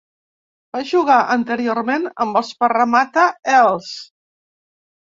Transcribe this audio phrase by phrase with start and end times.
[0.77, 3.97] Va jugar anteriorment amb els Parramatta Eels.